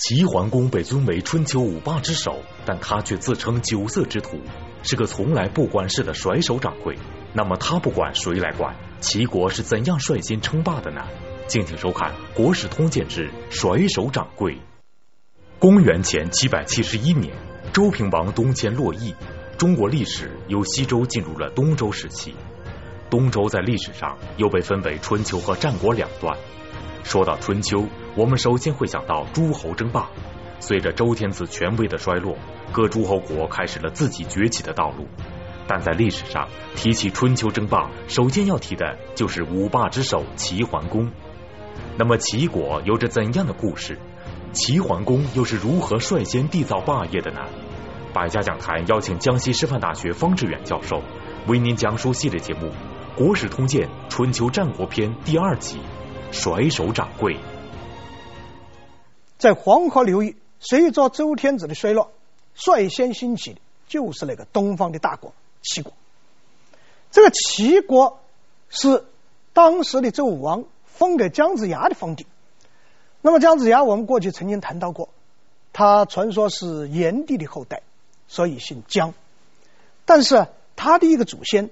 [0.00, 4.40] 齐桓公被尊为春秋五霸之首，但他却自称酒色之徒，
[4.82, 6.96] 是个从来不管事的甩手掌柜。
[7.34, 8.74] 那么他不管谁来管？
[9.00, 11.02] 齐国是怎样率先称霸的呢？
[11.46, 14.54] 敬请收看《国史通鉴之甩手掌柜》。
[15.58, 17.36] 公元前七百七十一年，
[17.74, 19.14] 周平王东迁洛邑，
[19.58, 22.34] 中国历史由西周进入了东周时期。
[23.10, 26.38] 东周在历史上又被分为春秋和战国两段。
[27.02, 30.10] 说到春秋，我们首先会想到诸侯争霸。
[30.58, 32.36] 随着周天子权威的衰落，
[32.72, 35.06] 各诸侯国开始了自己崛起的道路。
[35.66, 41.10] 但在历史上提起春秋争霸，首先要提的就是五霸之首齐桓公。
[41.96, 43.98] 那么齐国有着怎样的故事？
[44.52, 47.40] 齐桓公又是如何率先缔造霸业的呢？
[48.12, 51.00] 百家讲坛邀请江西师范大学方志远教授
[51.46, 52.66] 为您讲述系列节目
[53.16, 55.78] 《国史通鉴·春秋战国篇》第二集。
[56.32, 57.36] 甩手掌柜，
[59.36, 62.12] 在黄河流域，随着周天子的衰落，
[62.54, 65.92] 率先兴起的就是那个东方的大国齐国。
[67.10, 68.20] 这个齐国
[68.68, 69.04] 是
[69.52, 72.26] 当时的周武王封给姜子牙的封地。
[73.22, 75.08] 那么姜子牙，我们过去曾经谈到过，
[75.72, 77.82] 他传说是炎帝的后代，
[78.28, 79.12] 所以姓姜。
[80.06, 81.70] 但是他的一个祖先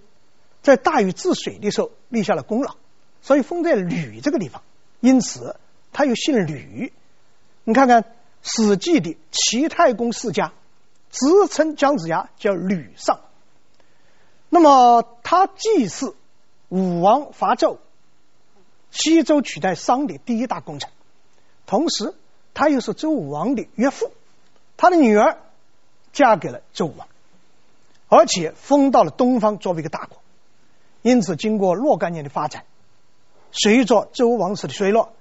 [0.62, 2.74] 在大禹治水的时候立下了功劳。
[3.22, 4.62] 所以封在吕这个地方，
[5.00, 5.56] 因此
[5.92, 6.92] 他又姓吕。
[7.64, 8.02] 你看看
[8.42, 10.52] 《史记》的齐太公世家，
[11.10, 13.20] 直称姜子牙叫吕尚。
[14.48, 16.14] 那么他既是
[16.68, 17.78] 武王伐纣、
[18.90, 20.90] 西周取代商的第一大功臣，
[21.66, 22.14] 同时
[22.54, 24.10] 他又是周武王的岳父，
[24.78, 25.38] 他的女儿
[26.14, 27.06] 嫁给了周武王，
[28.08, 30.16] 而且封到了东方作为一个大国。
[31.02, 32.64] 因此，经过若干年的发展。
[33.52, 35.12] 随着周王室的衰落，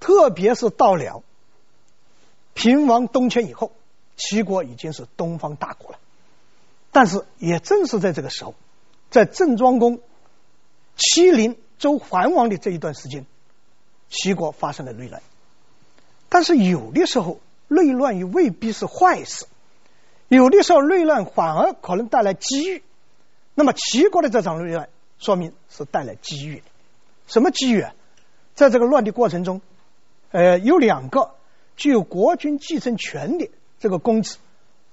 [0.00, 1.22] 特别是到了
[2.54, 3.72] 平王东迁以后，
[4.16, 5.98] 齐国已经是东方大国了。
[6.90, 8.54] 但是也正是在这个时候，
[9.10, 10.00] 在郑庄公
[10.96, 13.24] 欺凌周桓王的这一段时间，
[14.10, 15.22] 齐国发生了内乱。
[16.28, 19.46] 但是有的时候内乱也未必是坏事，
[20.28, 22.82] 有的时候内乱反而可能带来机遇。
[23.54, 24.88] 那么齐国的这场内乱，
[25.18, 26.64] 说明是带来机遇的。
[27.32, 27.86] 什么机遇？
[28.54, 29.62] 在这个乱的过程中，
[30.32, 31.30] 呃，有两个
[31.78, 33.48] 具有国君继承权的
[33.80, 34.36] 这个公子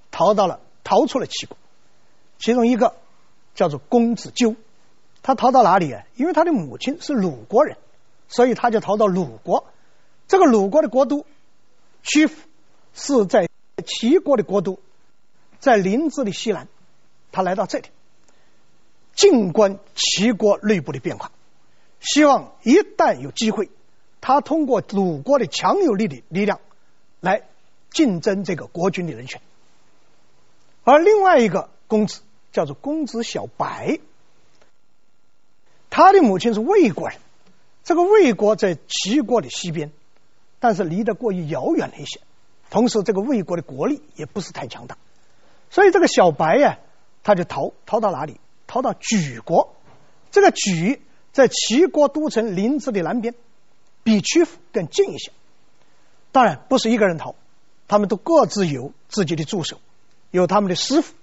[0.10, 1.58] 逃到了，逃出了齐国。
[2.38, 2.96] 其中一个
[3.56, 4.56] 叫做公子纠，
[5.22, 6.06] 他逃到哪里啊？
[6.16, 7.76] 因为他的母亲是鲁国人，
[8.30, 9.66] 所以他就逃到鲁国。
[10.30, 11.26] 这个鲁国的国都
[12.04, 12.36] 曲阜
[12.94, 13.50] 是在
[13.86, 14.80] 齐国的国都，
[15.60, 16.70] 在临淄的西南。
[17.34, 17.90] 他来到这里，
[19.14, 21.34] 静观齐国内部的变化。
[22.00, 23.70] 希望一旦有机会，
[24.22, 26.62] 他通过鲁国的强有力的力量
[27.20, 27.44] 来
[27.92, 29.42] 竞争这个国君的人选。
[30.86, 32.22] 而另外一个公子
[32.54, 34.00] 叫做公子小白，
[35.90, 37.18] 他的母亲是魏国人，
[37.84, 39.92] 这个魏国在齐国的西边，
[40.60, 42.22] 但是离得过于遥远了一些，
[42.70, 44.98] 同时这个魏国的国力也不是太强大，
[45.70, 46.80] 所以这个小白呀、
[47.24, 48.40] 他就逃逃到哪里？
[48.68, 49.76] 逃到莒国，
[50.32, 51.00] 这个莒。
[51.32, 53.36] 在齐国都城临淄的南边，
[54.04, 55.32] 比曲阜更近一些。
[56.32, 57.36] 当然不是一个人逃，
[57.88, 59.80] 他们都各自有自己的助手，
[60.32, 61.14] 有他们的师傅。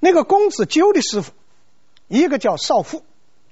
[0.00, 1.32] 那个公子纠的师傅，
[2.08, 3.02] 一个叫少傅，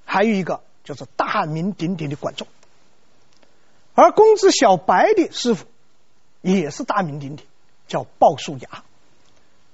[0.04, 2.46] 还有一个就是大名鼎鼎的管仲。
[3.94, 5.66] 而公子小白的师傅
[6.40, 7.46] 也是大名鼎鼎，
[7.88, 8.84] 叫鲍叔牙。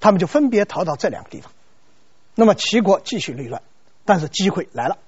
[0.01, 1.53] 他们就分别逃到这两个地方。
[2.37, 3.63] 那么齐国继续内乱，
[4.05, 4.99] 但是机会来了。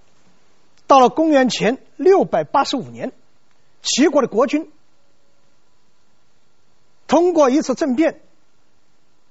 [0.90, 3.12] 到了公元前六百八十五年，
[3.80, 4.72] 齐国的国君
[7.06, 8.20] 通过一次政变，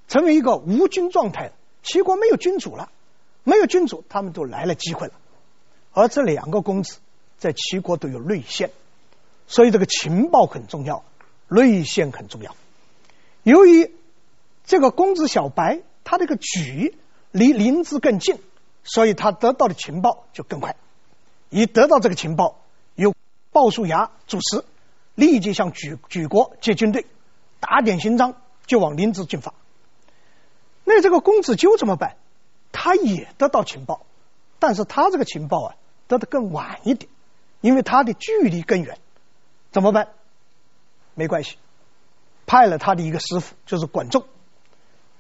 [0.08, 1.52] 成为一个无君状态。
[1.84, 2.90] 齐国没有君主了，
[3.44, 5.14] 没有君主，他们都来了机会了。
[5.92, 7.00] 而这两个公子
[7.38, 8.72] 在齐国都有内线，
[9.46, 11.03] 所以这个情报很重要，
[11.50, 12.56] 内线很重要。
[13.44, 13.94] 由于
[14.66, 16.97] 这个公子小白他这个举
[17.32, 18.38] 离临淄更近，
[18.85, 20.78] 所以他得到的情报就更快。
[21.49, 22.61] 一得到这个情报，
[22.96, 23.13] 由
[23.51, 24.63] 鲍叔牙主持，
[25.16, 27.05] 立即向举举国借军队，
[27.59, 28.35] 打点行装
[28.66, 29.53] 就往临淄进发。
[30.84, 32.17] 那这个公子纠怎么办？
[32.72, 34.05] 他也得到情报，
[34.59, 35.75] 但是他这个情报啊
[36.07, 37.11] 得的更晚一点，
[37.61, 38.97] 因为他的距离更远。
[39.72, 40.09] 怎么办？
[41.16, 41.57] 没关系，
[42.45, 44.25] 派了他的一个师傅，就是管仲，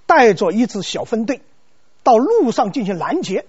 [0.05, 1.41] 带着一支小分队
[2.03, 3.45] 到路上进行拦截，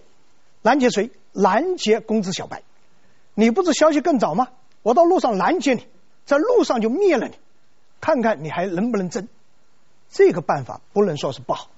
[0.62, 1.10] 拦截谁？
[1.32, 2.62] 拦截公子小白。
[3.34, 4.48] 你不是消息更早吗？
[4.82, 5.86] 我到路上拦截你，
[6.24, 7.34] 在路上就灭了你。
[8.00, 9.28] 看看你还能不能争。
[10.10, 11.68] 这个办法不能说是不好，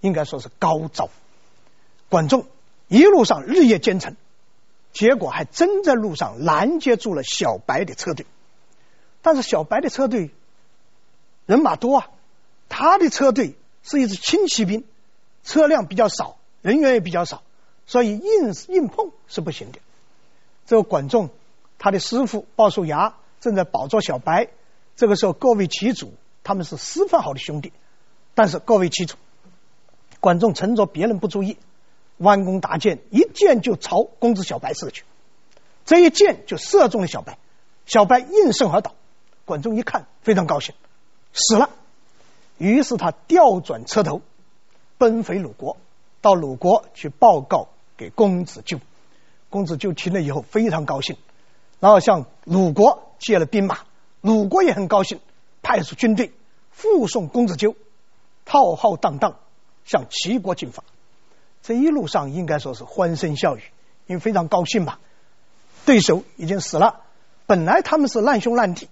[0.00, 1.08] 应该说是高招。
[2.10, 2.46] 管仲
[2.88, 4.16] 一路上日夜兼程，
[4.92, 8.26] 结果还真在路上拦截住了小白的车队。
[9.22, 10.30] 但是小白的车队
[11.46, 12.10] 人马多啊，
[12.68, 14.84] 他的车队是一支轻骑兵，
[15.42, 17.42] 车辆比较少，人员也比较少，
[17.86, 19.78] 所以硬硬碰是不行的。
[20.66, 21.30] 这个管仲
[21.78, 24.48] 他的师傅鲍叔牙正在保着小白，
[24.96, 26.12] 这个时候各为其主。
[26.44, 27.72] 他们是私分好的兄弟，
[28.34, 29.14] 但是各为其主。
[30.18, 31.56] 管仲趁着别人不注意，
[32.16, 35.04] 弯弓搭箭，一箭就朝公子小白射去。
[35.84, 37.38] 这一箭就射中了小白，
[37.86, 38.94] 小白应声而倒。
[39.44, 40.74] 管仲一看，非常高兴，
[41.32, 41.70] 死了。
[42.58, 44.20] 于是他调转车头，
[44.98, 45.76] 奔回鲁国，
[46.20, 48.80] 到鲁国去报告给公子纠。
[49.52, 51.16] 公子纠听了以后非常高兴，
[51.78, 53.80] 然后向鲁国借了兵马，
[54.22, 55.20] 鲁国也很高兴。
[55.62, 56.32] 派出军队
[56.76, 57.76] 护送公子纠，
[58.44, 59.36] 浩浩荡荡
[59.84, 60.82] 向齐国进发。
[61.62, 63.62] 这一路上应该说是欢声笑语，
[64.06, 64.98] 因为非常高兴嘛。
[65.84, 67.02] 对手已经死了，
[67.46, 68.88] 本来他们是难兄难弟，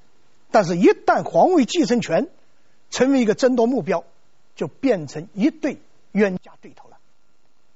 [0.52, 2.28] 但是一旦皇位继承权
[2.90, 4.04] 成为一个争夺目标，
[4.54, 5.80] 就变成一对
[6.12, 6.98] 冤家对头了。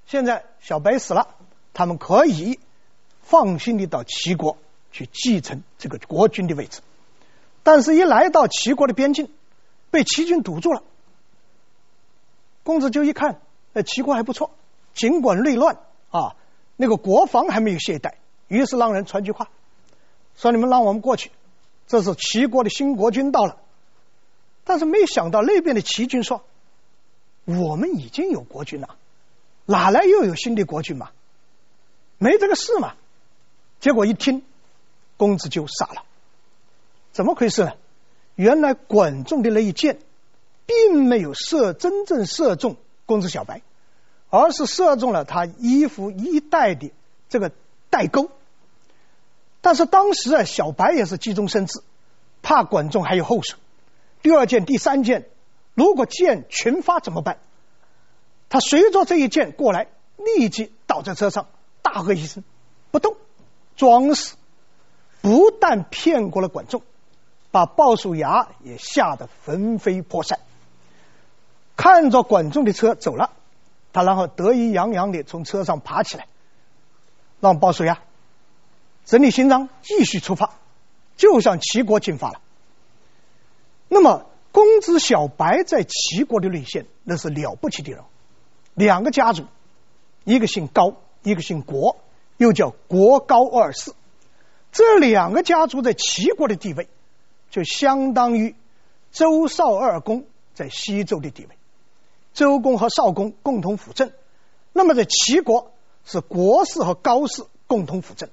[0.06, 1.34] 现在小白死了，
[1.72, 2.60] 他们可以
[3.24, 4.56] 放心的到齐国
[4.92, 6.80] 去继承这个国君的位置。
[7.62, 9.30] 但是，一来到齐国的边境，
[9.90, 10.82] 被齐军堵住了。
[12.62, 13.40] 公子纠一看，
[13.72, 14.50] 呃，齐国还不错，
[14.94, 15.78] 尽管内乱
[16.10, 16.36] 啊，
[16.76, 18.14] 那个国防还没有懈怠，
[18.48, 19.48] 于是让人传句话，
[20.36, 21.30] 说你们让我们过去，
[21.86, 23.56] 这是齐国的新国君到了。
[24.64, 26.42] 但是没想到那边的齐军说，
[27.44, 28.96] 我们已经有国君了，
[29.66, 31.10] 哪来又有新的国君嘛？
[32.18, 32.94] 没这个事嘛。
[33.84, 34.42] 结果一听，
[35.18, 36.04] 公子纠傻了。
[37.12, 37.72] 怎么回事呢？
[38.34, 39.98] 原来管仲的那一箭，
[40.64, 43.60] 并没有射真正射中公子小白，
[44.30, 46.92] 而是射中了他衣服衣带的
[47.28, 47.52] 这个
[47.90, 48.30] 带钩。
[49.60, 51.82] 但是当时啊，小白也是急中生智，
[52.40, 53.58] 怕管仲还有后手。
[54.22, 55.28] 第二箭、第三箭，
[55.74, 57.38] 如果箭群发怎么办？
[58.48, 61.48] 他随着这一箭过来，立即倒在车上，
[61.82, 62.42] 大喝一声
[62.90, 63.18] ：“不动！”
[63.76, 64.36] 装死，
[65.20, 66.82] 不但骗过了管仲。
[67.50, 70.40] 把鲍叔牙也吓得魂飞魄散，
[71.76, 73.30] 看着管仲的车走了，
[73.92, 76.26] 他然后得意洋洋的从车上爬起来，
[77.38, 78.00] 让鲍叔牙
[79.04, 80.54] 整理行装，继续出发，
[81.16, 82.40] 就向齐国进发了。
[83.86, 88.02] 那么，公子小白在齐国的内线那是了不起的人，
[88.74, 89.44] 两个家族，
[90.24, 91.98] 一个姓高，一个姓国，
[92.36, 93.92] 又叫国高二世，
[94.72, 96.88] 这两个家族在齐国的地位。
[97.50, 98.56] 就相当于
[99.12, 101.56] 周少二公在西周的地位，
[102.32, 104.10] 周公和少公共同辅政。
[104.72, 105.70] 那么在齐国
[106.04, 108.28] 是国氏和高氏共同辅政，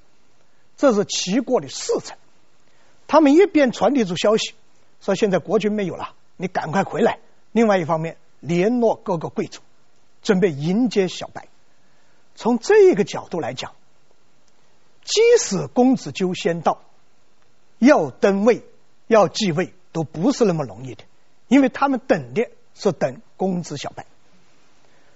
[0.75, 2.18] 这是齐国的四臣。
[3.07, 4.56] 他们一边传递出消息，
[5.01, 7.19] 说现在国君没有了，你赶快回来；
[7.51, 9.62] 另外一方面联络各个贵族，
[10.24, 11.47] 准备迎接小白。
[12.33, 13.74] 从这个角度来讲，
[15.12, 16.81] 即使公子纠先到，
[17.78, 18.63] 要登位。
[19.08, 21.04] 要继位都不是那么容易的，
[21.50, 24.06] 因为他们等的是等公子小白，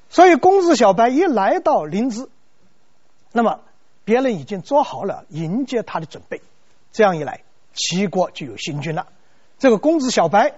[0.10, 2.28] 所以公子小白一来到临淄，
[3.32, 3.62] 那么
[4.04, 6.42] 别人已经做好了迎接他的准备，
[6.92, 7.44] 这样一来，
[7.74, 9.08] 齐国就有新君了，
[9.60, 10.56] 这个公子小白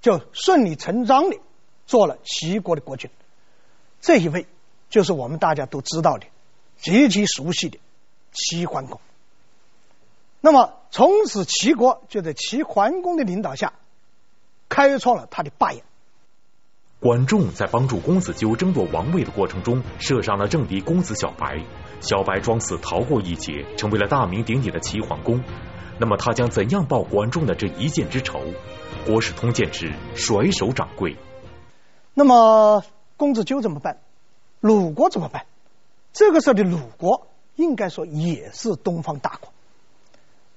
[0.00, 1.36] 就顺理成章的
[1.86, 3.10] 做了齐国的国君，
[4.00, 4.46] 这一位
[4.88, 6.24] 就是我们大家都知道的
[6.78, 7.78] 极其熟悉的
[8.32, 9.00] 齐桓公。
[10.40, 13.74] 那么，从此齐国就在齐桓公的领导下，
[14.68, 15.84] 开创了他的霸业。
[16.98, 21.64] 管仲在帮助公子纠争夺王位的过程中，射伤了政敌公子小白，
[22.00, 25.42] 小白装死逃过一劫，成为了大名鼎鼎的齐桓公。
[25.98, 28.40] 那么，他将怎样报管仲的这一箭之仇？
[29.04, 31.16] 国史通鉴之甩手掌柜。
[32.14, 32.84] 那么，
[33.16, 33.98] 公子纠怎么办？
[34.60, 35.46] 鲁国怎么办？
[36.12, 39.52] 这个时候的鲁国，应该说也是东方大国。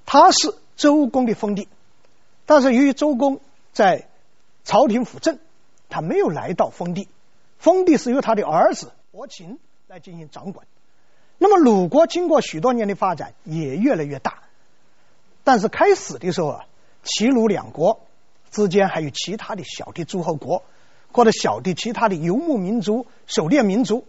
[0.06, 1.68] 他是周公的封地，
[2.46, 3.40] 但是由于周公
[3.74, 4.08] 在
[4.64, 5.40] 朝廷辅政，
[5.90, 7.08] 他没有来到封地，
[7.58, 10.68] 封地是由他的儿子伯禽来进行掌管。
[11.38, 14.44] 那么鲁国经过许多年的发展，也越来越大。
[15.44, 16.66] 但是开始的时候啊，
[17.04, 18.02] 齐鲁两国
[18.52, 20.64] 之间还有其他的小的诸侯国，
[21.12, 24.06] 或者小的其他的游牧民族、狩猎民族。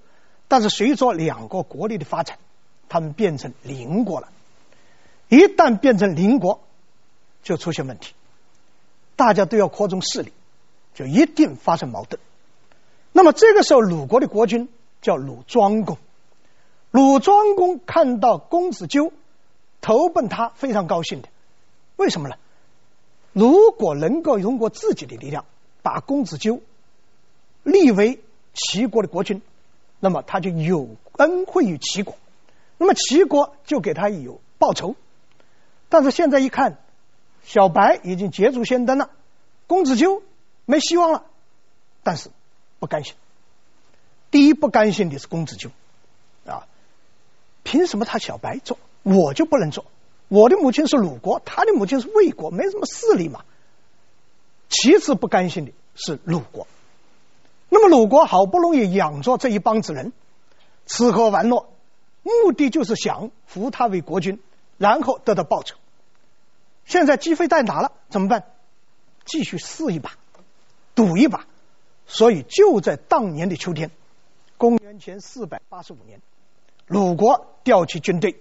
[0.49, 2.39] 但是随着两个国力的发展，
[2.89, 4.29] 他们变成邻国了。
[5.29, 6.61] 一旦变成邻国，
[7.43, 8.13] 就出现问题。
[9.17, 10.33] 大家都要扩充势力，
[10.95, 12.21] 就一定发生矛盾。
[13.13, 14.69] 那么这个时候，鲁国的国君
[15.01, 15.97] 叫鲁庄公。
[16.91, 19.13] 鲁庄公看到公子纠
[19.81, 21.29] 投奔他，非常高兴的。
[21.97, 22.37] 为什么呢？
[23.33, 25.45] 如果能够通过自己的力量
[25.83, 26.61] 把公子纠
[27.63, 28.21] 立为
[28.55, 29.43] 齐国的国君，
[29.99, 30.89] 那么他就有
[31.19, 32.17] 恩惠于齐国，
[32.79, 34.97] 那么齐国就给他有报酬。
[35.89, 36.79] 但是现在一看，
[37.45, 39.11] 小白已经捷足先登了，
[39.67, 40.23] 公子纠
[40.65, 41.25] 没希望了。
[42.03, 42.31] 但是
[42.79, 43.15] 不甘心，
[44.31, 45.71] 第一不甘心的是公子纠
[46.45, 46.67] 啊，
[47.63, 49.85] 凭什么他小白做，我就不能做？
[50.29, 53.45] 我的母亲是鲁国，他的母亲是魏国，没什么势力嘛。
[54.69, 56.67] 其次不甘心的是鲁国，
[57.69, 60.13] 那么鲁国好不容易养着这一帮子人，
[60.87, 61.69] 吃喝玩乐，
[62.27, 64.41] 目的就是想扶他为国君，
[64.79, 65.77] 然后得到报酬。
[66.85, 67.93] 现在机会到哪了？
[68.09, 68.47] 怎么办？
[69.25, 70.17] 继续试一把，
[70.97, 71.47] 赌一把。
[72.09, 73.93] 所以就在当年的秋天，
[74.57, 76.21] 公元前四百八十五年，
[76.87, 78.41] 鲁国调起军队，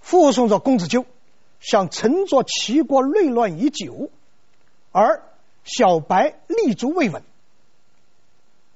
[0.00, 1.06] 护送着公子纠，
[1.60, 4.10] 想乘着齐国内乱已久，
[4.90, 5.22] 而
[5.62, 7.22] 小白立足未稳，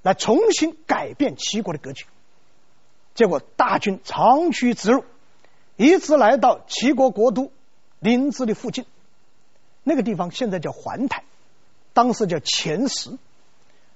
[0.03, 2.07] 来重新改变齐国的格局。
[3.17, 5.05] 结果大军长驱直入，
[5.77, 7.51] 一直来到齐国国都
[7.99, 8.85] 临淄的附近，
[9.83, 11.25] 那个地方现在叫环台，
[11.95, 13.11] 当时叫前石。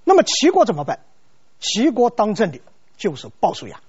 [0.05, 1.00] 那么齐国怎么办？
[1.61, 2.61] 齐国当政的
[2.97, 3.81] 就是鲍叔牙。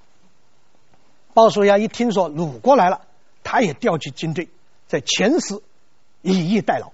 [1.34, 3.02] 鲍叔牙一听说鲁国来了，
[3.44, 4.50] 他也调集军队
[4.88, 5.62] 在前石
[6.22, 6.92] 以逸待劳。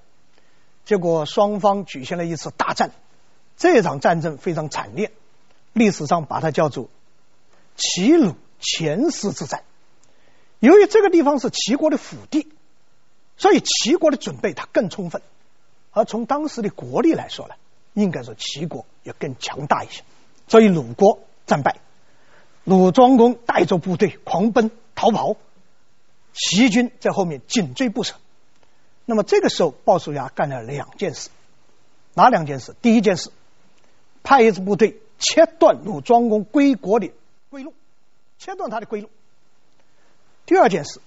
[0.85, 2.91] 结果双方举行了一次大战，
[3.57, 5.11] 这场战争非常惨烈，
[5.73, 6.87] 历史上把它叫做
[7.77, 9.63] 齐鲁前师之战。
[10.59, 12.51] 由于这个地方是齐国的腹地，
[13.37, 15.21] 所以齐国的准备它更充分。
[15.91, 17.55] 而从当时的国力来说呢，
[17.93, 20.03] 应该说齐国要更强大一些，
[20.47, 21.77] 所以鲁国战败，
[22.63, 25.35] 鲁庄公带着部队狂奔逃跑，
[26.33, 28.15] 齐军在后面紧追不舍。
[29.05, 31.29] 那么这个时候，鲍叔牙干了两件事，
[32.13, 32.75] 哪两件事？
[32.81, 33.31] 第一件事，
[34.23, 37.11] 派一支部队切断鲁庄公归国的，
[38.39, 39.09] 切断他的归路。
[40.45, 41.01] 第二件事，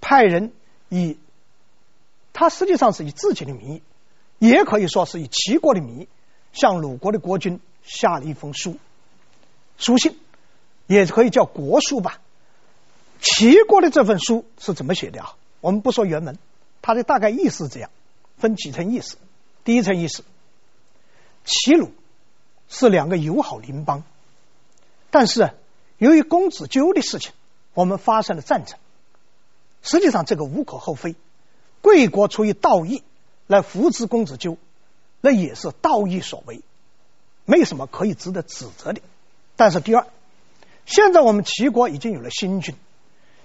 [0.00, 0.52] 派人
[0.88, 1.18] 以
[2.32, 3.82] 他实际上是以自己的名义。
[4.38, 6.08] 也可以说是以齐国的名义
[6.52, 8.76] 向鲁国的国君下了一封书，
[9.78, 10.18] 书信，
[10.86, 12.20] 也可以叫国书吧。
[13.18, 15.36] 齐国的这份书是怎么写的啊？
[15.62, 16.38] 我们不说原文，
[16.82, 17.90] 它的大概意思这样，
[18.36, 19.16] 分几层意思。
[19.64, 20.22] 第一层意思，
[21.46, 21.92] 齐鲁
[22.68, 24.02] 是两个友好邻邦，
[25.10, 25.50] 但是
[25.98, 27.32] 由于公子纠的事情，
[27.74, 28.78] 我们发生了战争。
[29.82, 31.14] 实际上这个无可厚非，
[31.80, 33.02] 贵国出于道义。
[33.48, 34.58] 来扶持公子纠，
[35.20, 36.62] 那也是道义所为，
[37.44, 39.00] 没什么可以值得指责的。
[39.54, 40.08] 但是第二，
[40.84, 42.74] 现在我们齐国已经有了新君，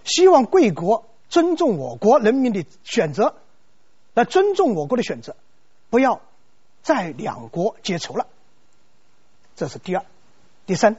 [0.03, 3.35] 希望贵国尊重我国人民的选择，
[4.15, 5.35] 来尊重我国的选择，
[5.91, 6.19] 不要
[6.81, 8.25] 再两国结仇了。
[9.55, 10.03] 这是第二。
[10.65, 10.95] 第三，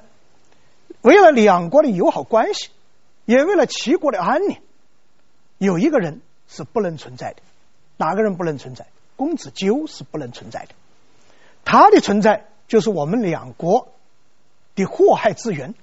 [1.03, 2.71] 为了两国的友好关系，
[3.25, 4.57] 也为了齐国的安宁，
[5.59, 7.43] 有一个人是不能存在的。
[7.97, 8.87] 哪个人不能存在？
[9.15, 10.75] 公子纠是不能存在的。
[11.65, 13.93] 他的存在就是我们两国
[14.75, 15.75] 的祸害之源。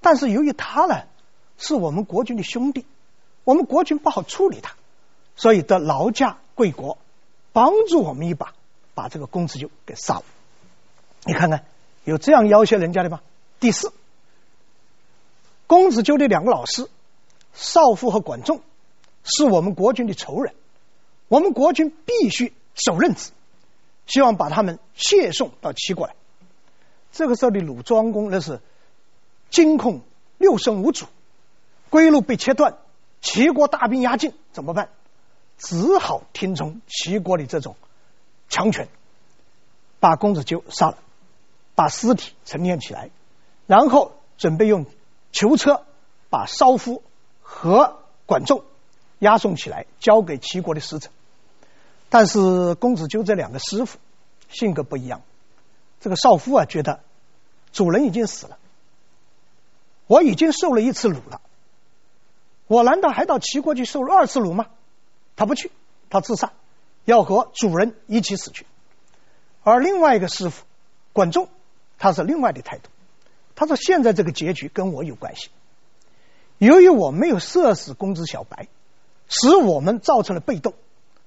[0.00, 1.02] 但是由于他呢，
[1.58, 2.84] 是我们国君的兄弟，
[3.44, 4.74] 我们国君不好处理他，
[5.36, 6.98] 所以得劳驾贵国
[7.52, 8.54] 帮助我们一把，
[8.94, 10.24] 把这个公子纠给杀了。
[11.24, 11.64] 你看看，
[12.04, 13.20] 有这样要挟人家的吗？
[13.60, 13.92] 第四，
[15.66, 16.88] 公子纠的两个老师
[17.52, 18.60] 少傅和管仲
[19.24, 20.54] 是我们国君的仇人。
[21.28, 23.32] 我们国君必须手刃之，
[24.06, 26.14] 希望把他们谢送到齐国来。
[27.10, 28.60] 这个时候的鲁庄公那是
[29.50, 30.02] 惊恐
[30.38, 31.06] 六神无主，
[31.90, 32.76] 归路被切断，
[33.20, 34.88] 齐国大兵压境，怎么办？
[35.58, 37.74] 只好听从齐国的这种
[38.48, 38.88] 强权，
[39.98, 40.98] 把公子纠杀了，
[41.74, 43.10] 把尸体沉淀起来，
[43.66, 44.86] 然后准备用
[45.36, 45.84] 囚车
[46.30, 47.02] 把少夫
[47.42, 48.64] 和管仲
[49.18, 51.10] 押送起来，交给齐国的使者。
[52.08, 53.98] 但是公子纠这两个师傅
[54.48, 55.20] 性格不一样。
[56.00, 57.00] 这个少夫啊，觉得
[57.70, 58.56] 主人已经死了，
[60.06, 61.42] 我已经受了一次辱了，
[62.66, 64.68] 我难道还到齐国去受二次辱吗？
[65.36, 65.70] 他不去，
[66.08, 66.54] 他自杀，
[67.04, 68.64] 要和主人一起死去。
[69.62, 70.64] 而另外一个师傅
[71.12, 71.50] 管仲，
[71.98, 72.88] 他是另外的态度。
[73.56, 75.48] 他说：“现在这个结局跟我有关系，
[76.58, 78.68] 由于我没有射死公子小白，
[79.28, 80.74] 使我们造成了被动。”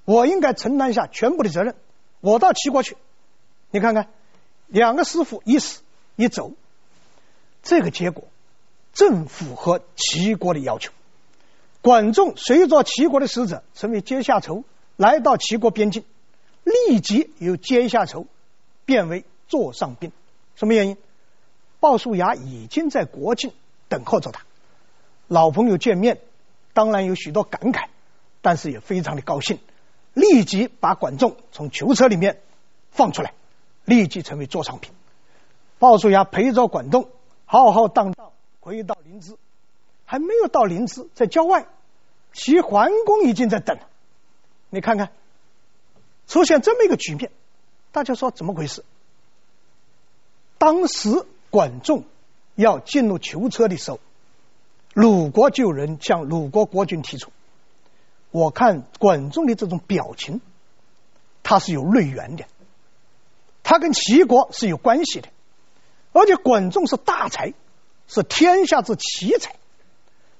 [0.05, 1.75] 我应该承担下全部的责任，
[2.19, 2.97] 我到齐国去，
[3.69, 4.07] 你看看，
[4.65, 5.81] 两个师傅一死
[6.15, 6.53] 一走，
[7.61, 8.23] 这个结果
[8.91, 10.91] 正符合齐国的要求。
[11.81, 14.63] 管仲随着齐国的使者，成为阶下囚，
[14.95, 16.03] 来到齐国边境，
[16.63, 18.25] 立即由阶下囚
[18.85, 20.11] 变为座上宾。
[20.55, 20.97] 什么原因？
[21.79, 23.53] 鲍叔牙已经在国境
[23.87, 24.43] 等候着他，
[25.27, 26.19] 老朋友见面，
[26.73, 27.87] 当然有许多感慨，
[28.41, 29.59] 但是也非常的高兴，
[30.13, 32.41] 立即把管仲从囚车里面
[32.91, 33.33] 放出来，
[33.85, 34.91] 立即成为座上宾。
[35.77, 37.09] 鲍叔牙陪着管仲
[37.45, 39.35] 浩浩荡荡回到临淄。
[40.05, 41.67] 还没有到临淄，在郊外，
[42.33, 43.83] 齐桓公已经在等了。
[44.71, 45.11] 你看看，
[46.27, 47.29] 出现这么一个局面，
[47.91, 48.83] 大家说怎么回事？
[50.57, 52.03] 当时管仲
[52.55, 53.99] 要进入囚车的时候，
[54.93, 57.31] 鲁国就有人向鲁国国君提出，
[58.31, 60.41] 我看管仲的这种表情，
[61.43, 62.45] 他是有内缘的，
[63.63, 65.29] 他跟齐国是有关系的，
[66.11, 67.53] 而且管仲是大才，
[68.07, 69.55] 是天下之奇才。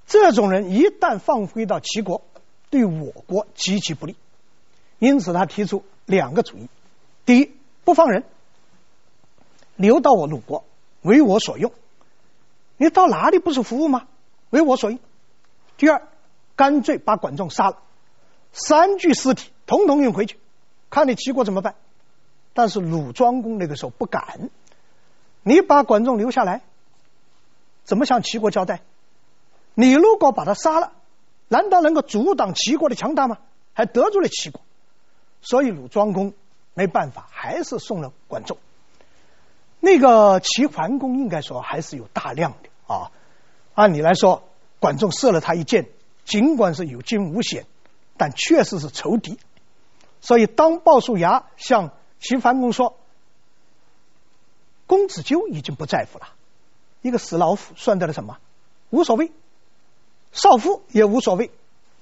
[0.08, 2.24] 这种人一旦放归到齐国，
[2.70, 4.16] 对我国极其不利。
[4.98, 6.68] 因此，他提出两个主意：
[7.25, 7.51] 第一，
[7.86, 8.24] 不放人，
[9.75, 10.66] 留到我鲁国。
[11.01, 11.72] 为我所用。
[12.77, 14.08] 你到哪里不是服务吗？
[14.50, 15.00] 为我所用。
[15.77, 16.08] 第二，
[16.56, 17.77] 干脆把管仲杀了，
[18.51, 20.39] 三具尸体统统运回去，
[20.89, 21.75] 看你齐国怎么办。
[22.53, 24.50] 但是鲁庄公那个时候不敢，
[25.44, 26.62] 你把管仲留下来，
[27.84, 28.82] 怎么向齐国交代？
[29.75, 30.94] 你如果把他杀了，
[31.48, 33.38] 难道能够阻挡齐国的强大吗？
[33.74, 34.62] 还得罪了齐国，
[35.41, 36.34] 所以鲁庄公
[36.74, 38.58] 没办法，还是送了管仲。
[39.80, 43.12] 那个齐桓公应该说还是有大量的啊，
[43.74, 44.44] 按理来说，
[44.80, 45.88] 管仲射了他一箭，
[46.26, 47.66] 尽管是有惊无险，
[48.18, 49.40] 但确实是仇敌。
[50.22, 52.98] 所以当鲍叔牙向齐桓公说
[54.86, 56.28] ：“公子纠已经不在乎了，
[57.02, 58.38] 一个死老虎算得了什么？
[58.89, 59.32] 无所谓。”
[60.32, 61.50] 少夫也无所谓，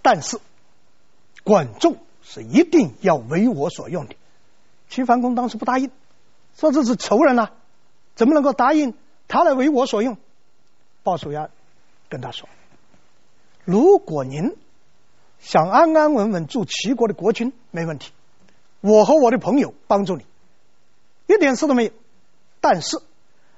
[0.02, 0.40] 但是
[1.46, 4.16] 管仲是一定要为我所用的。
[4.90, 5.92] 齐桓公当时不答应，
[6.58, 7.54] 说这是仇人啊，
[8.18, 8.94] 怎么能够答应
[9.30, 10.18] 他来为我所用？
[11.04, 11.50] 鲍叔牙
[12.10, 12.50] 跟他说
[13.64, 14.58] ：“如果您
[15.40, 18.12] 想安安稳稳做齐国的国君，没问题，
[18.82, 20.26] 我和我的朋友帮助你，
[21.28, 21.92] 一点事都没有。
[22.60, 22.98] 但是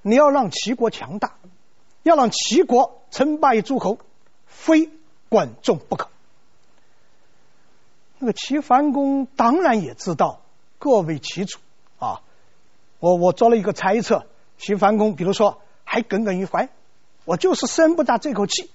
[0.04, 1.34] 你要让齐国强大，
[2.04, 3.98] 要让齐国称霸于诸侯。”
[4.46, 4.90] 非
[5.30, 6.10] 管仲不可。
[8.18, 10.42] 那个齐桓公当然也知道
[10.80, 11.60] 各为其主
[11.98, 12.22] 啊。
[13.00, 14.26] 我我做了一个猜测，
[14.60, 16.70] 齐桓公比如说还耿耿于怀，
[17.26, 18.70] 我就是生不下这口气。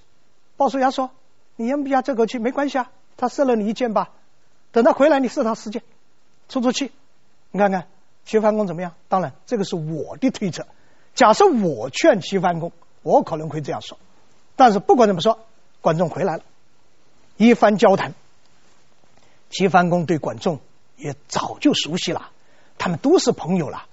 [0.57, 1.11] 鲍叔牙说
[1.55, 4.09] ：“你咽不下这口气没关系啊，他射了你一箭吧，
[4.73, 5.81] 等他回来你射他十箭，
[6.49, 6.91] 出出气。
[7.51, 7.87] 你看看
[8.25, 8.93] 齐桓公怎么样？
[9.07, 10.67] 当然这个是我的推测。
[11.13, 13.97] 假设我劝齐桓公，我可能会这样说。
[14.57, 15.39] 但是不管怎么说。
[15.81, 16.43] 管仲回来了，
[17.37, 18.15] 一番交谈，
[19.51, 20.59] 齐桓公对管仲
[20.97, 22.31] 也早就熟悉了，
[22.79, 23.85] 他们都是朋友了。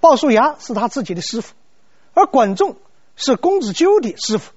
[0.00, 1.54] 鲍叔牙是他自己的师傅，
[2.14, 2.76] 而管仲
[3.16, 4.52] 是公子纠的师傅。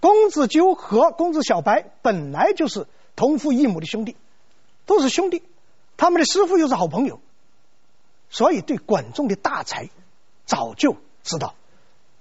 [0.00, 4.16] 公子纠和公子小白本来就是同父异母的兄弟，
[4.86, 5.42] 都是兄弟，
[5.96, 7.20] 他们的师傅又是好朋友，
[8.30, 9.90] 所以对管仲的大才
[10.46, 11.54] 早就知道，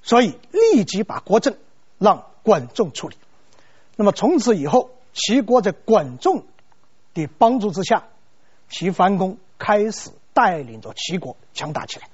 [0.01, 1.55] 所以立即把国政
[1.99, 3.15] 让管仲处理。
[3.95, 6.45] 那么从此以后，齐国在管仲
[7.13, 8.07] 的帮助之下，
[8.69, 12.09] 齐桓公开始带领着齐国强大起来。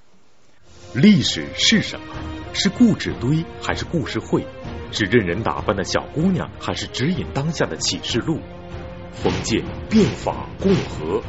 [0.93, 2.06] 历史是什么？
[2.53, 4.45] 是故纸堆还是故事会？
[4.91, 8.39] 是任人打扮的小姑娘，还是指引当下的启示录？
[9.12, 11.23] 封建、变法、共和、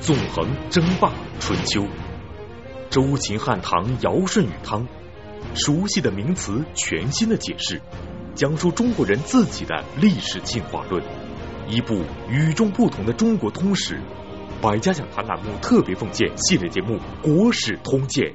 [0.00, 1.84] 纵横、争霸、春秋、
[2.90, 4.86] 周秦汉唐、尧舜禹汤，
[5.52, 7.82] 熟悉的名词，全新的解释。
[8.36, 11.02] 讲述中国人自己的历史进化论，
[11.68, 14.00] 一部与众不同的中国通史。
[14.62, 18.26] 百家讲坛栏目特别奉献系列节目《国史通鉴》。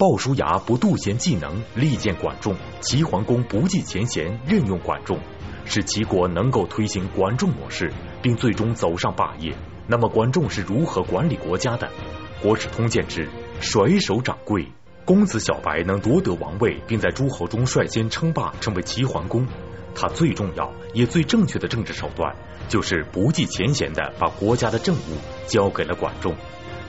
[0.00, 5.18] 鲍叔牙不妒贤技能，力荐管仲；齐桓公不计前嫌，任用管仲，
[5.66, 9.54] 使齐国能够推行管仲模式，并最终走上霸业。
[9.86, 11.86] 那么，管仲是如何管理国家的？
[12.42, 13.28] 《国史通鉴》之
[13.60, 14.72] 甩手掌柜。
[15.04, 19.46] 公子小白能夺得王位，并在诸侯中率先称霸，成为齐桓公。
[19.94, 22.34] 他最重要也最正确的政治手段，
[22.70, 26.34] 就是不计前嫌的把国家的政务交给了管仲，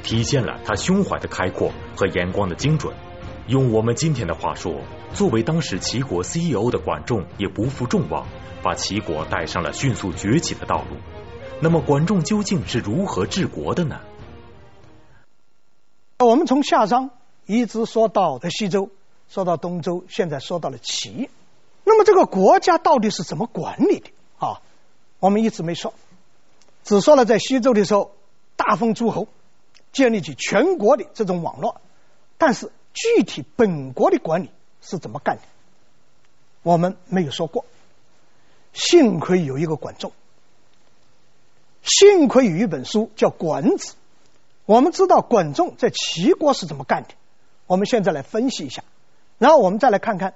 [0.04, 2.94] 体现了他胸怀的开阔和眼光的精准。
[3.48, 4.82] 用我们今天的话说，
[5.14, 8.26] 作为当时齐国 CEO 的管仲也不负众望，
[8.64, 10.98] 把齐国带上了迅速崛起的道路。
[11.60, 14.00] 那么，管仲究竟是如何治国的呢？
[16.20, 17.10] 我们从夏商
[17.46, 18.90] 一直说到的西周，
[19.28, 21.30] 说到东周，现在说到了齐。
[21.84, 24.62] 那么这个国家到底是怎么管理的啊？
[25.20, 25.94] 我们一直没说，
[26.84, 28.12] 只说了在西周的时候，
[28.56, 29.28] 大封诸侯，
[29.92, 31.82] 建立起全国的这种网络。
[32.38, 34.50] 但是具体本国的管理
[34.82, 35.44] 是怎么干的，
[36.64, 37.66] 我们没有说过。
[38.74, 40.12] 幸亏有一个管仲，
[41.84, 43.94] 幸亏有一本书叫《管子》，
[44.66, 47.10] 我们知道管仲在齐国是怎么干的。
[47.68, 48.84] 我们现在来分析一下，
[49.38, 50.34] 然后我们再来看看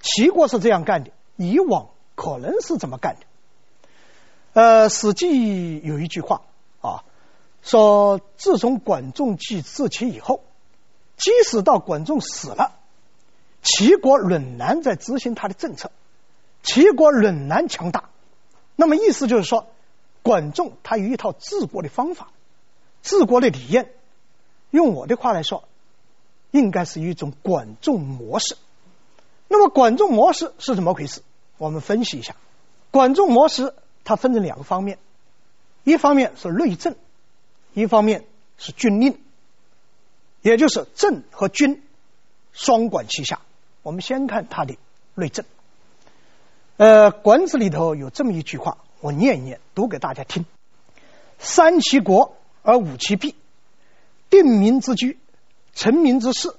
[0.00, 3.20] 齐国是这样干的，以往可能是怎么干的。
[4.54, 6.42] 呃，《史记》有一句话，
[7.64, 10.42] 说自从管仲继治齐以后，
[11.16, 12.76] 即使到管仲死了，
[13.62, 15.90] 齐国仍然在执行他的政策。
[16.62, 18.10] 齐国仍然强大，
[18.76, 19.66] 那么意思就是说，
[20.22, 22.28] 管仲他有一套治国的方法，
[23.02, 23.90] 治国的理念，
[24.70, 25.64] 用我的话来说，
[26.50, 28.56] 应该是一种管仲模式。
[29.48, 31.22] 那么管仲模式是怎么回事？
[31.58, 32.34] 我们分析一下，
[32.90, 33.74] 管仲模式
[34.04, 34.98] 它分成两个方面，
[35.82, 36.96] 一方面是内政，
[37.74, 38.24] 一方面
[38.56, 39.18] 是军令，
[40.42, 41.82] 也就是政和军
[42.52, 43.40] 双管齐下。
[43.82, 44.76] 我们先看他的
[45.14, 45.44] 内政。
[46.76, 50.46] 呃，《管子》里头有这么一句话，我念一念，读给大家听
[51.38, 53.34] ：“三齐国而五齐弊，
[54.30, 55.18] 定民之居，
[55.74, 56.56] 成民之事，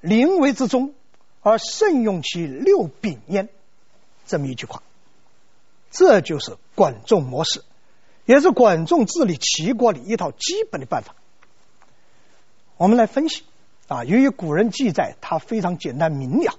[0.00, 0.94] 临危之中，
[1.40, 3.48] 而慎用其六柄焉。”
[4.26, 4.82] 这么一句话，
[5.90, 7.64] 这就是管仲模式，
[8.28, 11.14] 也是管仲治理齐国的一套基本的办法。
[12.76, 13.42] 我们来分析
[13.86, 16.54] 啊，由于古人记载，它非常简单明了。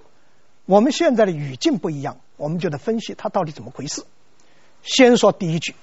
[0.66, 2.18] 我们现在的语境不一样。
[2.36, 4.02] 我们就得分析它到底怎么回事。
[4.82, 5.76] 先说第一句：“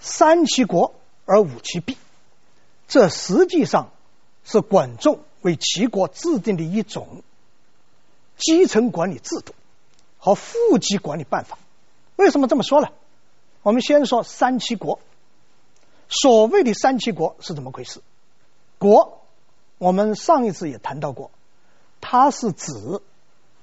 [0.00, 0.94] 三齐国
[1.26, 1.96] 而五齐弊”，
[2.88, 3.92] 这实际上
[4.44, 7.22] 是管仲为齐国制定的一种
[8.36, 9.54] 基层管理制度
[10.18, 11.56] 和户籍管理办法。
[12.16, 12.88] 为什么这么说呢？
[13.64, 15.00] 我们先说三齐国。
[16.08, 18.00] 所谓的三齐国是怎么回事？
[18.78, 19.22] 国，
[19.78, 21.32] 我们上一次也谈到过，
[22.00, 22.72] 它是指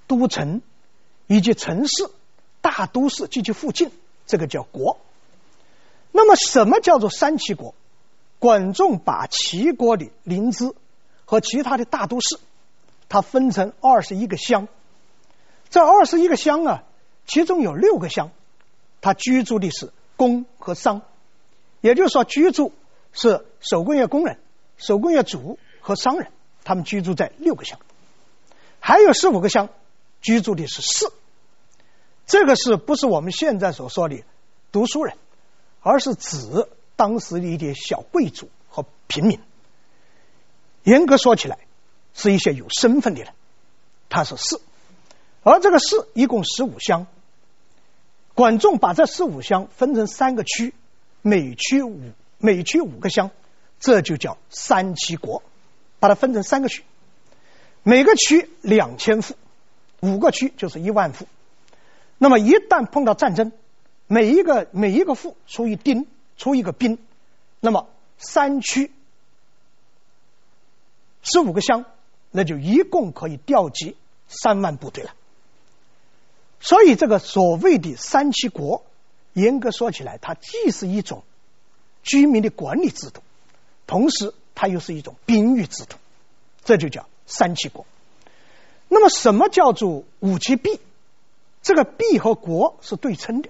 [0.07, 0.61] 都城。
[1.27, 2.09] 以及城市、
[2.59, 3.89] 大都市及其附近，
[4.27, 4.97] 这个叫国。
[6.11, 7.73] 那么，什么叫做三齐国？
[8.37, 10.73] 管仲把齐国的临淄
[11.23, 12.37] 和其他的大都市，
[13.07, 14.67] 它分成二十一个乡。
[15.69, 16.83] 这二十一个乡啊，
[17.25, 18.31] 其中有六个乡，
[19.01, 21.01] 他居住的是工和商，
[21.81, 22.71] 也就是说，居住
[23.11, 24.37] 是手工业工人、
[24.77, 26.31] 手工业主和商人，
[26.63, 27.79] 他们居住在六个乡。
[28.79, 29.69] 还有十五个乡，
[30.21, 31.07] 居住的是士。
[32.27, 34.23] 这个是不是我们现在所说的
[34.71, 35.17] 读书人，
[35.81, 39.39] 而是指当时的一点小贵族和平民。
[40.83, 41.57] 严格说起来，
[42.13, 43.33] 是一些有身份的人，
[44.09, 44.59] 他是士。
[45.43, 47.07] 而这个士一共十五乡，
[48.41, 50.73] 管仲把这十五乡分成三个区，
[51.21, 51.99] 每区五
[52.39, 53.29] 每区五个乡，
[53.79, 55.43] 这就叫三齐国。
[55.99, 56.83] 把它分成三个区，
[57.83, 59.35] 每个区两千户，
[59.99, 61.27] 五个区就是一万户。
[62.17, 63.51] 那么一旦碰到战争，
[64.07, 66.97] 每一个每一个户出一丁，出一个兵，
[67.59, 68.91] 那么三区
[71.21, 71.85] 十五个乡，
[72.31, 73.95] 那就一共可以调集
[74.27, 75.11] 三万部队了。
[76.61, 78.85] 所以这个所谓的三齐国，
[79.33, 81.23] 严格说起来，它既是一种
[82.03, 83.21] 居民的管理制度，
[83.87, 85.97] 同时它又是一种兵役制度，
[86.63, 87.85] 这就叫三齐国。
[88.87, 90.79] 那么什么叫做五齐弊？
[91.63, 93.49] 这个弊和国是对称的，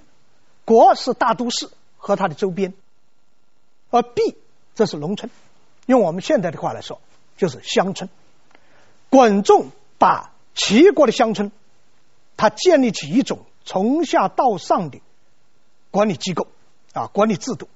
[0.65, 2.73] 国是大都市和它的周边，
[3.89, 4.35] 而弊
[4.75, 5.29] 这是农村，
[5.85, 6.99] 用我们现在的话来说，
[7.37, 8.09] 就是乡村。
[9.09, 11.51] 管仲把齐国的乡村，
[12.41, 14.99] 他建立起一种从下到上的
[15.91, 16.47] 管理机构
[16.91, 17.69] 啊，管理制度。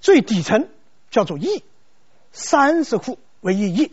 [0.00, 0.70] 最底层
[1.10, 1.62] 叫做邑，
[2.32, 3.92] 三十户为一邑，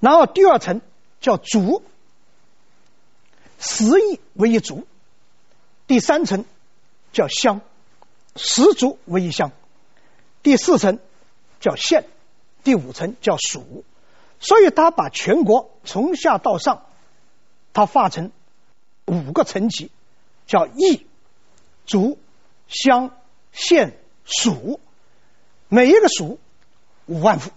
[0.00, 0.82] 然后第二层
[1.22, 1.82] 叫族。
[3.58, 4.86] 十邑为一族，
[5.86, 6.44] 第三层
[7.10, 7.62] 叫乡，
[8.36, 9.50] 十族为一乡，
[10.42, 10.98] 第四层
[11.58, 12.04] 叫县，
[12.64, 13.82] 第五层叫属。
[14.40, 16.84] 所以他把全国从下到上，
[17.72, 18.30] 他划成
[19.12, 19.90] 五个层级，
[20.46, 21.06] 叫邑、
[21.84, 22.18] 族、
[22.66, 23.10] 乡、
[23.52, 24.80] 县、属。
[25.68, 26.38] 每一个属
[27.06, 27.50] 五万户，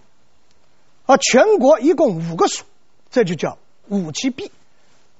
[1.04, 2.64] 而全国一共五个属，
[3.10, 4.50] 这就叫五齐弊。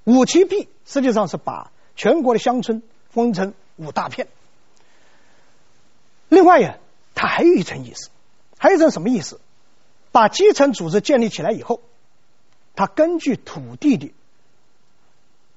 [0.05, 4.29] 五齐弊实际上是把全国的乡村分成五大片。
[6.29, 6.79] 另外呀，
[7.14, 8.09] 它还有一层意思，
[8.57, 9.40] 还有一层什么意思？
[10.11, 11.83] 把基层组织建立起来以后，
[12.75, 14.12] 它根据土地的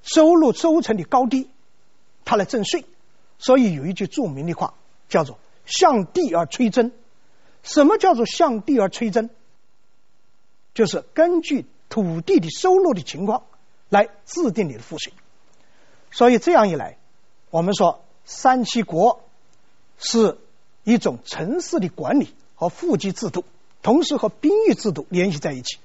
[0.02, 1.48] 收入收成的高低，
[2.24, 2.84] 他来征税。
[3.38, 4.74] 所以有一句著名的话
[5.08, 6.92] 叫做“向地而催征”。
[7.62, 9.30] 什么叫做向地而催征？
[10.72, 13.42] 就是根据土地的收入的情况
[13.88, 15.12] 来制定你的赋税。
[16.10, 16.96] 所以这样一来，
[17.50, 19.22] 我们说三七国
[19.98, 20.38] 是
[20.84, 23.44] 一种城市的管理和户籍制度，
[23.82, 25.78] 同时和兵役制度联系在一起。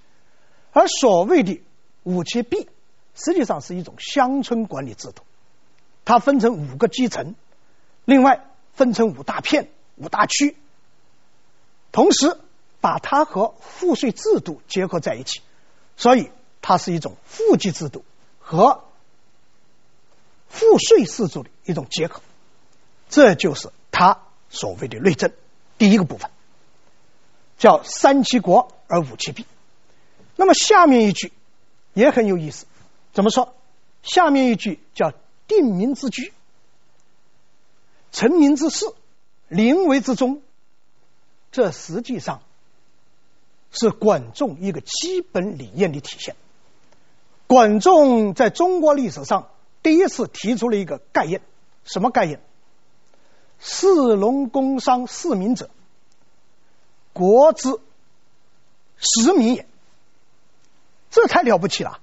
[0.71, 1.61] 而所谓的
[2.03, 2.67] 五七币，
[3.15, 5.23] 实际上是一种乡村管理制度，
[6.03, 7.33] 它分成五个基层，
[8.03, 10.55] 另外分成五大片、五大区。
[11.91, 12.37] 同时，
[12.81, 15.41] 把它和赋税制度结合在一起，
[15.95, 16.29] 所以
[16.61, 18.03] 它是一种户籍制度
[18.37, 18.83] 和
[20.49, 22.21] 赋税制度的一种结合。
[23.09, 25.31] 这就是它所谓的内政
[25.77, 26.29] 第一个部分，
[27.57, 29.45] 叫三七国而五七币。
[30.35, 31.31] 那么下面一句
[31.93, 32.65] 也很有意思，
[33.15, 33.55] 怎么说？
[34.03, 35.13] 下面一句叫
[35.47, 36.33] 定民之居，
[38.11, 38.85] 成民之事，
[39.47, 40.41] 临危之中。
[41.49, 42.43] 这实际上
[43.71, 46.35] 是管仲一个基本理念的体现。
[47.47, 49.47] 管仲在中国历史上
[49.81, 51.41] 第一次提出了一个概念，
[51.85, 52.41] 什么概念？
[53.59, 55.69] 士农工商四民者，
[57.13, 57.79] 国之
[58.97, 59.65] 实民也。
[61.09, 62.01] 这太了不起了！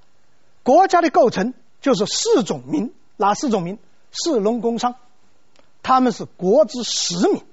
[0.63, 3.79] 国家的构成就是四种民，哪四种民？
[4.13, 4.97] 士农工商，
[5.83, 7.45] 他们是国之实民。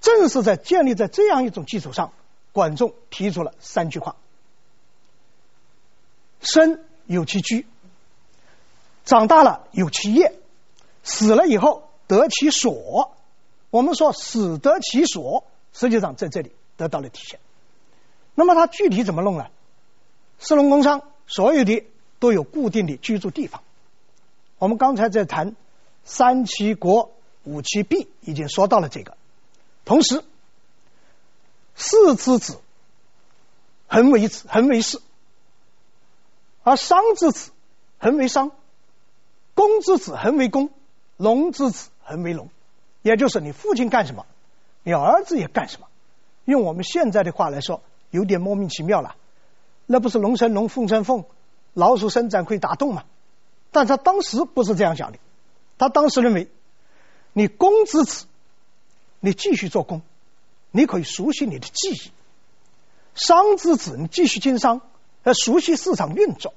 [0.00, 2.12] 正是在建立在这样一种基础上，
[2.50, 4.16] 管仲提出了三句话：
[6.40, 7.66] 生有其居，
[9.04, 10.34] 长大了有其业，
[11.04, 13.14] 死了以后得其所。
[13.70, 17.38] 我们说死得其所，实际上在这里得到了体现。
[18.34, 19.46] 那么它具体怎么弄呢？
[20.40, 21.84] 士农工商所有的
[22.18, 23.62] 都有固定的居住地方。
[24.58, 25.56] 我们刚才在谈
[26.04, 27.12] 三七国
[27.44, 29.16] 五七币，已经说到了这个。
[29.84, 30.22] 同时，
[31.74, 32.58] 士之子
[33.88, 34.98] 恒为子，恒为士；
[36.62, 37.50] 而商之子
[37.98, 38.52] 恒为商，
[39.54, 40.70] 工之子恒为工，
[41.16, 42.48] 农之子恒为农。
[43.02, 44.26] 也就是你父亲干什么，
[44.84, 45.88] 你儿子也干什么。
[46.44, 49.16] 用我们现在的话来说，有点莫名其妙了。
[49.92, 51.26] 那不是龙生龙，凤生凤，
[51.74, 53.04] 老鼠生长会打洞吗？
[53.70, 55.18] 但他当时不是这样讲的，
[55.76, 56.48] 他当时认为，
[57.34, 58.24] 你工之子。
[59.24, 60.02] 你继续做工，
[60.72, 62.10] 你可以熟悉你的技艺；
[63.14, 64.80] 商之子，你继续经商，
[65.22, 66.54] 要熟悉市场运作。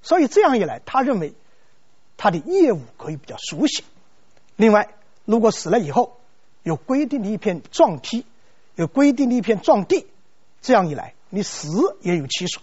[0.00, 1.34] 所以这样一来，他认为
[2.16, 3.82] 他的业务可以比较熟悉。
[4.54, 6.18] 另外，如果死了以后
[6.62, 8.26] 有规定的一片壮坯，
[8.76, 10.06] 有规定的一片壮地，
[10.60, 12.62] 这样一来，你死也有其所。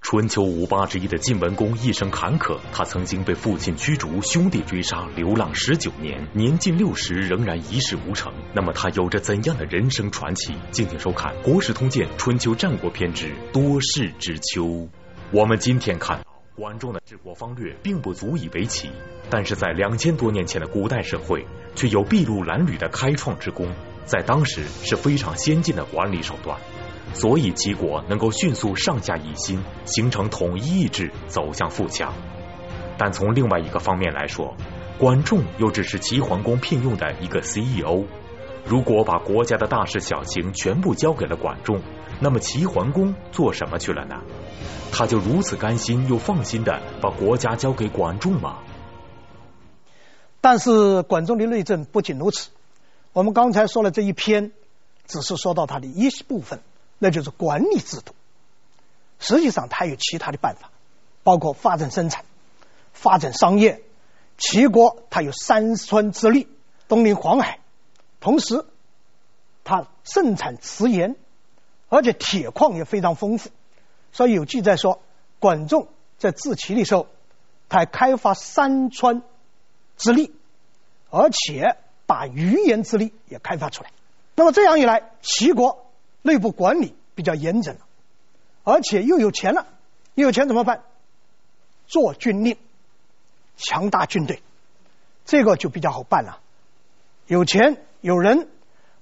[0.00, 8.32] 春秋五霸之一的晋文公一生坎坷，他曾经被父亲驱逐，兄弟追杀，流浪十九年，年近六十仍然一事无成。
[8.54, 10.54] 那么他有着怎样的人生传奇？
[10.70, 14.88] 敬请收看《国史通鉴·春秋战国篇》之多事之秋。
[15.32, 18.88] 我们今天看，管仲的治国方略并不足以为奇，
[19.28, 23.68] 但是在两千多年前的古代社会，却有筚路蓝缕的开创之功，
[24.04, 26.56] 在当时是非常先进的管理手段。
[27.14, 32.12] 所以齐国能够迅速上下一心，形成统一意志，走向富强。
[32.98, 34.54] 但从另外一个方面来说，
[34.98, 38.04] 管仲又只是齐桓公聘用的一个 CEO。
[38.66, 41.80] 如果把国家的大事小情全部交给了管仲，
[42.20, 44.22] 那么齐桓公做什么去了呢？
[44.90, 48.58] 他就如此甘心又放心的把国家交给管仲吗？
[50.40, 52.50] 但是管仲的内政不仅如此，
[53.12, 54.52] 我们刚才说了这一篇，
[55.06, 56.60] 只是说到他的一部分。
[57.04, 58.14] 那就是管理制度。
[59.18, 60.70] 实际上，它有其他的办法，
[61.22, 62.24] 包括发展生产、
[62.94, 63.82] 发展商业。
[64.38, 66.48] 齐国它有山川之力，
[66.88, 67.60] 东临黄海，
[68.20, 68.64] 同时
[69.64, 71.16] 它盛产瓷盐，
[71.90, 73.50] 而且铁矿也非常丰富。
[74.10, 75.02] 所以有记载说，
[75.40, 75.88] 管仲
[76.18, 77.06] 在治齐的时候，
[77.68, 79.20] 他开发山川
[79.98, 80.34] 之力，
[81.10, 83.90] 而且把鱼盐之力也开发出来。
[84.36, 85.83] 那么这样一来，齐国。
[86.26, 87.76] 内部管理比较严整，
[88.62, 89.66] 而且又有钱了，
[90.14, 90.82] 又有钱怎么办？
[91.86, 92.56] 做军令，
[93.58, 94.42] 强大军队，
[95.26, 96.40] 这个就比较好办了。
[97.26, 98.48] 有钱有人，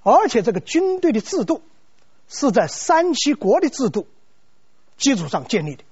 [0.01, 1.61] 而且这个军队的制度
[2.27, 4.05] 是在三七国的制度
[4.97, 5.85] 基础上建立的。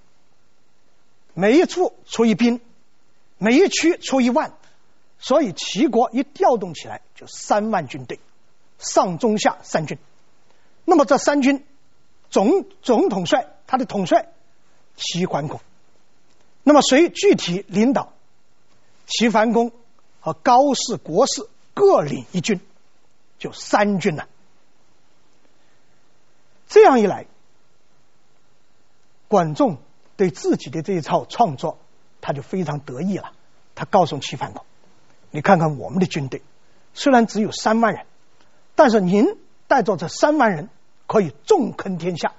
[1.34, 2.60] 每一处出一兵，
[3.38, 4.52] 每一区出一万，
[5.18, 8.20] 所以齐国一调动起来就三万军队，
[8.80, 9.98] 上中下三军。
[10.86, 11.66] 那么这三军
[12.30, 14.30] 总总统帅，他的统帅
[14.96, 15.60] 齐桓公。
[16.64, 18.14] 那么谁具体领导？
[19.08, 19.72] 齐桓公
[20.20, 22.62] 和高氏、国氏各领一军，
[23.40, 24.28] 就三军了。
[26.70, 27.26] 这样一来，
[29.28, 29.78] 管仲
[30.16, 31.80] 对自己的这一套创作，
[32.22, 33.34] 他就非常得意了。
[33.76, 34.64] 他告诉齐桓公
[35.32, 36.42] ：“你看看我们的军队，
[36.94, 38.06] 虽然只有三万人，
[38.76, 39.38] 但是您
[39.72, 40.68] 带着这三万人
[41.08, 42.34] 可以纵横天下。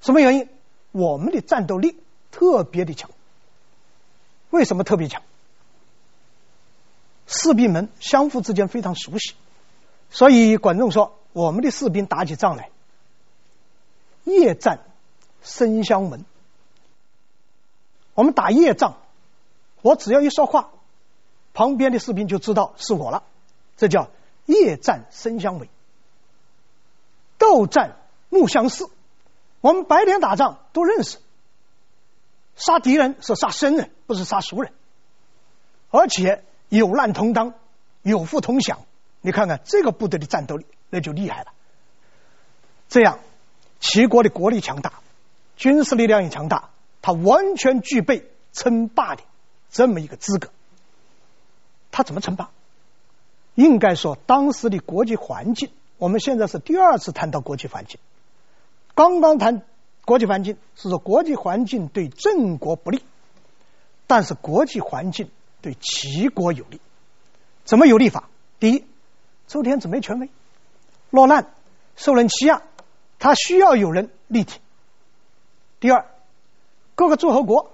[0.00, 0.48] 什么原因？
[0.90, 1.98] 我们的战斗力
[2.30, 3.10] 特别的强。
[4.48, 5.20] 为什么特别强？
[7.26, 9.34] 士兵们相互之间非常熟悉，
[10.10, 12.70] 所以管仲说，我们的士兵打起仗来。”
[14.24, 14.80] 夜战
[15.42, 16.24] 声相闻，
[18.14, 18.96] 我们打夜仗，
[19.82, 20.70] 我只要一说话，
[21.52, 23.24] 旁边的士兵就知道是我了，
[23.76, 24.08] 这叫
[24.46, 25.68] 夜战声相闻。
[27.42, 27.96] 斗战
[28.28, 28.88] 目相似，
[29.60, 31.18] 我们白天打仗都认识，
[32.54, 34.72] 杀敌人是杀生人，不是杀熟人，
[35.90, 37.54] 而且有难同当，
[38.02, 38.78] 有福同享。
[39.20, 41.52] 你看看这个部队的战斗力，那就厉害了。
[42.88, 43.18] 这样。
[43.84, 45.00] 齐国的国力强大，
[45.56, 46.70] 军事力量也强大，
[47.02, 49.24] 他完全具备称霸的
[49.72, 50.50] 这么一个资格。
[51.90, 52.50] 他怎么称霸？
[53.56, 55.72] 应该说，当时的国际环境，
[56.02, 58.00] 我们现在是第二次谈到国际环境。
[58.92, 59.62] 刚刚谈
[60.04, 63.04] 国际环境是说国际环境对郑国不利，
[64.08, 66.80] 但是国际环境对齐国有利。
[67.64, 68.28] 怎么有利法？
[68.58, 68.84] 第一，
[69.46, 70.28] 周天子没权威，
[71.10, 71.52] 落难，
[71.94, 72.64] 受人欺压。
[73.20, 74.60] 他需要有人力挺。
[75.78, 76.06] 第二，
[76.96, 77.70] 各个诸侯国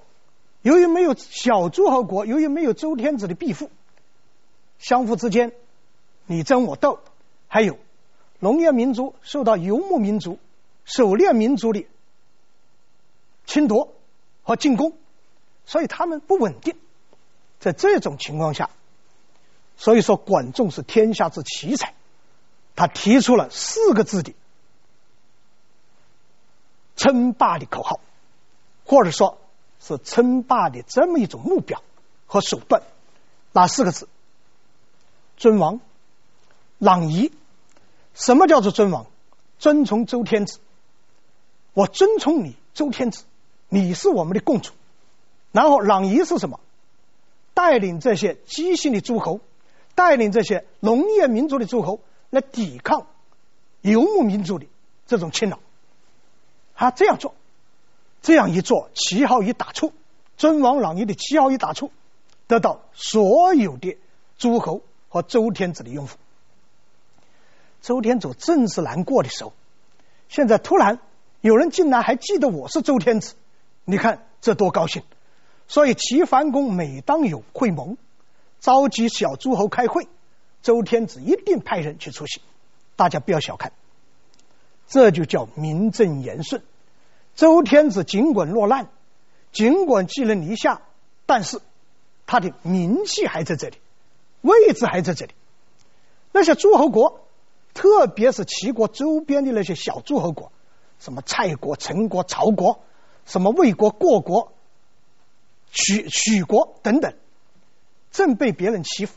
[0.61, 3.71] 由于没有小诸侯国，由于没有周天子的庇护，
[4.79, 5.53] 相互之间
[6.27, 7.01] 你争我斗，
[7.47, 7.79] 还有
[8.40, 10.38] 农业民族受到游牧民族、
[10.85, 11.87] 狩猎民族的
[13.46, 13.92] 侵夺
[14.42, 14.92] 和进攻，
[15.66, 16.77] 所以他们不稳定。
[17.59, 18.70] 在这种情况下，
[19.77, 21.94] 所以说管仲是天下之奇才，
[22.77, 24.35] 他提出了四个字的。
[26.94, 28.01] 称霸的口号，
[28.85, 29.38] 或者说
[29.81, 31.83] 是称霸的这么一种目标
[32.27, 32.83] 和手段，
[33.53, 34.09] 哪四个字？
[35.37, 35.81] 尊王、
[36.81, 37.33] 攘夷。
[38.18, 39.07] 什么叫做尊王？
[39.61, 40.59] 尊崇周天子。
[41.72, 43.22] 我尊崇你，周天子，
[43.68, 44.72] 你是我们的共主。
[45.52, 46.59] 然后攘夷是什么？
[47.54, 49.38] 带领这些姬姓的诸侯，
[49.94, 53.07] 带领这些农业民族的诸侯来抵抗
[53.83, 54.66] 游牧民族的
[55.07, 55.61] 这种侵扰。
[56.74, 57.37] 他这样做，
[58.20, 59.92] 这样一做，旗号一打出，
[60.37, 61.92] 尊王攘夷的旗号一打出，
[62.48, 63.96] 得到所有的
[64.38, 66.16] 诸侯和周天子的拥护。
[67.81, 69.53] 周天子正是难过的时候，
[70.29, 70.99] 现在突然
[71.41, 73.35] 有人竟然还记得我是周天子，
[73.85, 75.03] 你看这多高兴！
[75.69, 77.97] 所以齐桓公每当有会盟，
[78.61, 80.09] 召集小诸侯开会，
[80.62, 82.41] 周天子一定派人去出席。
[82.97, 83.73] 大家不要小看。
[84.88, 86.62] 这就叫名正言顺。
[87.37, 88.88] 周天子尽管落难，
[89.53, 90.81] 尽管寄人篱下，
[91.27, 91.61] 但是
[92.27, 93.77] 他的名气还在这里，
[94.41, 95.33] 位置还在这里。
[96.33, 97.21] 那些诸侯国，
[97.79, 100.51] 特别是齐国周边的那些小诸侯国，
[100.99, 102.81] 什么蔡国、陈国、曹国，
[103.25, 104.53] 什么魏国、过国、
[105.71, 107.14] 许许国等等，
[108.11, 109.14] 正被别人欺负，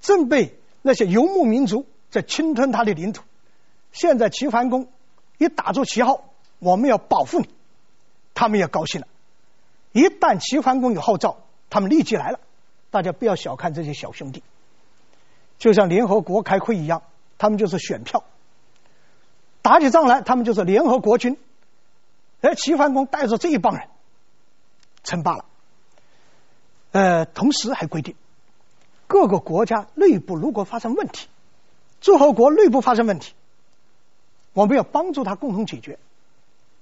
[0.00, 3.24] 正被那些游牧民族在侵吞他的领土。
[3.90, 4.86] 现在齐桓公
[5.38, 6.22] 一打出旗号，
[6.60, 7.48] 我们要保护你，
[8.34, 9.08] 他们也高兴了。
[9.90, 11.38] 一旦齐桓公有号召，
[11.70, 12.38] 他们立即来了。
[12.92, 14.44] 大家不要小看这些小兄弟，
[15.58, 17.02] 就像联合国开会一样，
[17.40, 18.22] 他们就是选票。
[19.62, 21.38] 打起仗来，他们就是联合国军。
[22.42, 23.88] 而齐桓公带着这一帮人
[25.02, 25.46] 称霸了。
[26.92, 28.14] 呃，同时还规定，
[29.06, 31.28] 各个国家内部如果发生问题，
[32.02, 33.32] 诸侯国内部发生问题。
[34.52, 35.98] 我们要帮助他共同解决，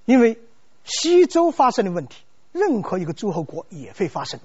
[0.03, 0.41] 因为
[0.83, 4.41] 西周发生的问题，任何一个诸侯国也会发生。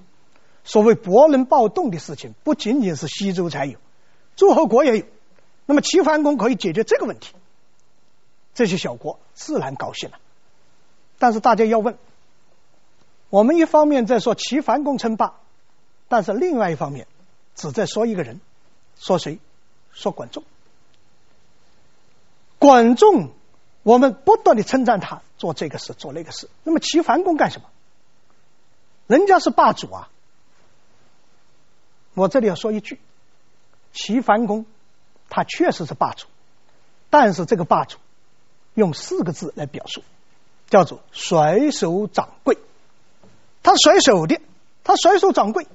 [0.63, 3.79] 所谓伯能暴动的事情，不仅仅是西周才有，
[4.37, 5.05] 诸侯国也有。
[5.65, 7.33] 那么齐桓公可以解决这个问题，
[8.53, 10.19] 这些小国自然高兴了。
[11.17, 11.97] 但是大家要问，
[13.29, 15.35] 我们一方面在说齐桓公称霸，
[16.07, 17.07] 但是另外一方面
[17.55, 18.39] 只在说一个人，
[18.97, 19.39] 说谁？
[19.93, 20.43] 说管仲。
[22.59, 23.29] 管仲，
[23.83, 26.49] 我们不断的称赞他做这个事做那个事。
[26.63, 27.67] 那么齐桓公干什么？
[29.07, 30.09] 人家是霸主啊！
[32.13, 32.99] 我这里要说一句：
[33.93, 34.65] 齐桓公
[35.29, 36.27] 他确实是霸主，
[37.09, 37.97] 但是这个霸主
[38.73, 40.03] 用四个字来表述：
[40.69, 42.57] 叫做甩手掌柜。
[43.63, 44.39] 他甩手的，
[44.83, 45.67] 他甩手掌柜，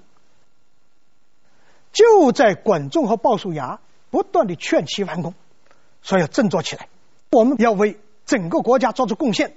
[1.93, 3.81] 就在管仲和鲍叔牙
[4.11, 5.35] 不断的劝齐桓公
[6.03, 6.89] 说要振作起来，
[7.31, 9.57] 我们要为整个国家做出贡献，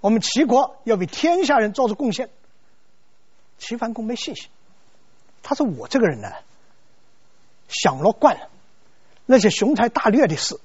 [0.00, 2.30] 我们齐国要为天下人做出贡献。
[3.58, 4.48] 齐桓公没信心，
[5.42, 6.30] 他说：“我这个人呢，
[7.68, 8.48] 享乐惯了，
[9.26, 10.58] 那些雄才大略的事，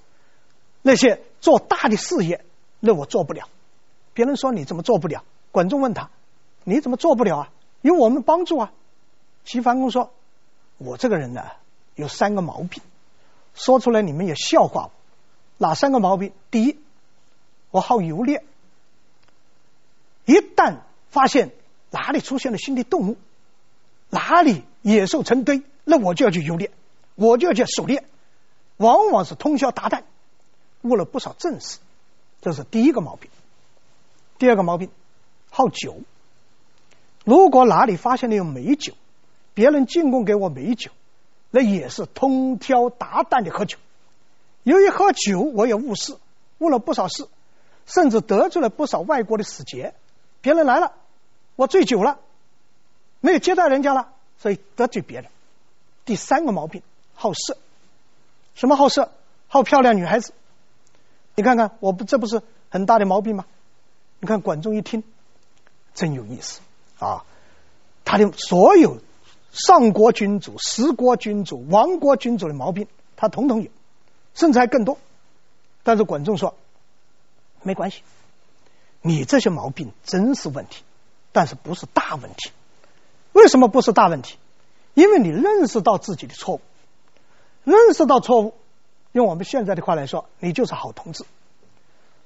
[0.81, 2.45] 那些做大的事业，
[2.79, 3.49] 那我做不了。
[4.13, 6.09] 别人说你怎么做不了？”管仲问他。
[6.63, 7.49] 你怎么做不了啊？
[7.81, 8.71] 有我们帮助啊！
[9.43, 10.13] 齐桓公说
[10.77, 11.43] ：“我这个人呢，
[11.95, 12.83] 有三个毛病，
[13.55, 14.91] 说出来你们也笑话我。
[15.57, 16.33] 哪三个毛病？
[16.51, 16.77] 第一，
[17.71, 18.43] 我好游猎。
[20.25, 21.49] 一旦发现
[21.89, 23.17] 哪里出现了新的动物，
[24.11, 26.69] 哪里野兽成堆，那我就要去游猎，
[27.15, 28.03] 我就要去狩猎，
[28.81, 30.03] 往往是通宵达旦，
[30.81, 31.77] 误了不少正事。
[32.41, 33.29] 这是第一个毛病。
[34.39, 34.89] 第二个毛病，
[35.49, 36.01] 好酒。”
[37.23, 38.93] 如果哪里发现了有美酒，
[39.53, 40.89] 别人进贡给我美酒，
[41.51, 43.77] 那也是通宵达旦的喝酒。
[44.63, 46.17] 由于喝酒，我也误事，
[46.57, 47.27] 误了不少事，
[47.85, 49.93] 甚至得罪了不少外国的使节。
[50.41, 50.93] 别人来了，
[51.55, 52.17] 我醉酒了，
[53.19, 55.29] 没有接待人家了，所以得罪别人。
[56.05, 56.81] 第三个毛病，
[57.13, 57.55] 好色。
[58.53, 59.11] 什么好色？
[59.47, 60.33] 好漂亮女孩子。
[61.35, 63.45] 你看看，我不这不是很大的毛病吗？
[64.19, 65.03] 你看管仲一听，
[65.93, 66.61] 真有意思。
[66.99, 67.25] 啊，
[68.05, 68.99] 他的所有
[69.51, 73.71] 上国君主、十国君主、亡国君主的毛病，他统统有，
[74.33, 74.97] 甚至还更多。
[75.83, 76.55] 但是管仲说，
[77.63, 78.03] 没关系，
[79.01, 80.83] 你这些毛病真是问题，
[81.31, 82.51] 但是不是大问题。
[83.33, 84.37] 为什么不是大问题？
[84.93, 86.61] 因为你认识到自己的错误，
[87.63, 88.53] 认识到错误，
[89.11, 91.25] 用我们现在的话来说，你就是好同志。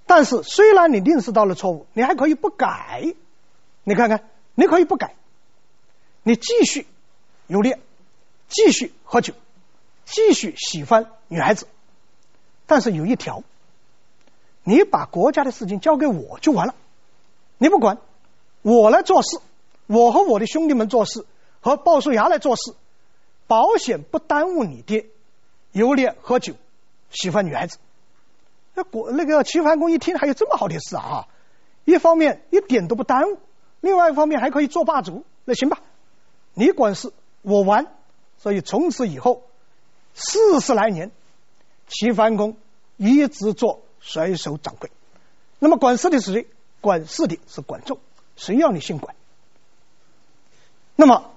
[0.06, 3.14] 但是虽然你认识到了错误，你还可以不改。
[3.84, 4.30] 你看看。
[4.58, 5.16] 你可以不改，
[6.24, 6.88] 你继续
[7.48, 7.78] 游猎，
[8.48, 9.34] 继续喝酒，
[10.06, 11.68] 继续喜欢女孩子，
[12.66, 13.44] 但是有一条，
[14.64, 16.76] 你把国家的事情交给我就完了，
[17.58, 17.98] 你不管，
[18.62, 19.42] 我来做事，
[19.88, 21.26] 我和我的兄弟们做事，
[21.60, 22.76] 和鲍叔牙来做事，
[23.48, 25.08] 保险不耽误你爹
[25.76, 26.54] 游猎、喝酒、
[27.10, 27.80] 喜欢女孩子。
[28.76, 31.28] 那国那个齐桓公一听，还有这么好的事啊！
[31.84, 33.40] 一方面一点都不耽误。
[33.82, 35.82] 另外一方面还可以做霸主，那行吧，
[36.54, 37.12] 你管事
[37.42, 37.88] 我玩，
[38.38, 39.44] 所以从此以后
[40.14, 41.12] 四十来年，
[41.90, 42.56] 齐桓公
[42.96, 44.90] 一直做甩手掌柜。
[45.60, 46.48] 那么管事的是谁？
[46.80, 48.00] 管事的是管仲，
[48.38, 49.14] 谁要你姓管？
[50.96, 51.32] 那么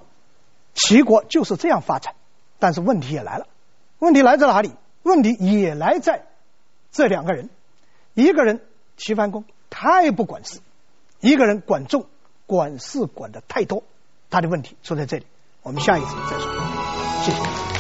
[0.75, 2.15] 齐国就是这样发展，
[2.61, 3.49] 但是问题也来了，
[3.99, 4.73] 问题来自哪里？
[5.03, 6.27] 问题也来在
[6.93, 7.51] 这两个人，
[8.15, 8.61] 一个人
[8.97, 10.61] 齐桓公太不管事，
[11.21, 12.07] 一个人管仲。
[12.47, 13.83] 管事管的太多，
[14.31, 15.27] 他的问题出在这里。
[15.61, 16.51] 我们下一次再说。
[17.23, 17.78] 谢谢